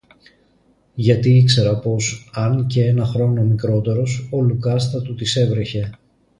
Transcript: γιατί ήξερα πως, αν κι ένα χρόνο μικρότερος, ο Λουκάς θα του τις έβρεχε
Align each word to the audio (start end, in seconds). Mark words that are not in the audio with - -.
γιατί 0.95 1.37
ήξερα 1.37 1.77
πως, 1.79 2.31
αν 2.33 2.67
κι 2.67 2.79
ένα 2.79 3.05
χρόνο 3.05 3.41
μικρότερος, 3.41 4.27
ο 4.31 4.41
Λουκάς 4.41 4.89
θα 4.89 5.01
του 5.01 5.15
τις 5.15 5.35
έβρεχε 5.35 5.89